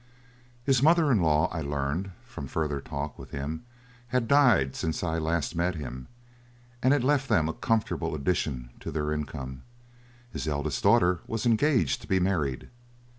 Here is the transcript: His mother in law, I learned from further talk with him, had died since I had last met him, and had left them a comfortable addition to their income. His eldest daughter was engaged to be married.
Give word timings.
His 0.63 0.81
mother 0.81 1.11
in 1.11 1.21
law, 1.21 1.47
I 1.53 1.61
learned 1.61 2.09
from 2.25 2.47
further 2.47 2.81
talk 2.81 3.19
with 3.19 3.29
him, 3.29 3.65
had 4.07 4.27
died 4.27 4.75
since 4.75 5.03
I 5.03 5.13
had 5.13 5.21
last 5.21 5.55
met 5.55 5.75
him, 5.75 6.07
and 6.81 6.91
had 6.91 7.03
left 7.03 7.29
them 7.29 7.47
a 7.47 7.53
comfortable 7.53 8.15
addition 8.15 8.71
to 8.79 8.89
their 8.89 9.13
income. 9.13 9.61
His 10.33 10.47
eldest 10.47 10.81
daughter 10.81 11.19
was 11.27 11.45
engaged 11.45 12.01
to 12.01 12.07
be 12.07 12.19
married. 12.19 12.69